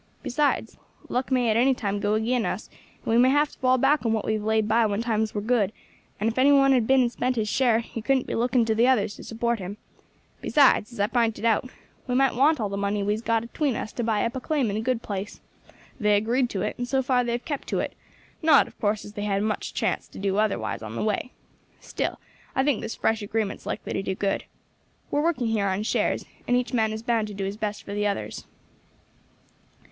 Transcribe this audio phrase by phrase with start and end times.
[0.23, 0.77] Besides,
[1.09, 2.71] luck may at any time go agin us,
[3.03, 5.35] and we may have to fall back on what we have laid by when times
[5.35, 5.71] were good;
[6.19, 8.73] and if any one had been and spent his share he couldn't be looking to
[8.73, 9.77] the others to support him.
[10.41, 11.69] Besides, as I pinted out,
[12.07, 14.39] we might want all the money we has got atween us to buy up a
[14.39, 15.39] claim in a good place.
[15.99, 17.93] They agreed to it, and so far they have kept to it;
[18.41, 21.31] not, of course, as they had much chance to do otherwise on the way.
[21.79, 22.19] Still,
[22.55, 24.45] I think this fresh agreement's likely to do good.
[25.11, 27.83] We are working here on shares, and each man is bound to do his best
[27.83, 28.45] for the others."